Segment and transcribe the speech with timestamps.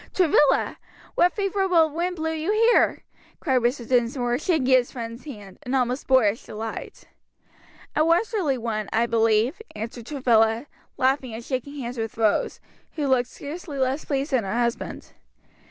[0.15, 0.79] "Travilla!
[1.13, 3.03] what favorable wind blew you here?"
[3.39, 3.87] cried Mr.
[3.87, 7.03] Dinsmore, shaking his friend's hand, in almost boyish delight.
[7.95, 10.65] "A westerly one, I believe," answered Travilla,
[10.97, 12.59] laughing and shaking hands with Rose,
[12.93, 15.13] who looked scarcely less pleased than her husband.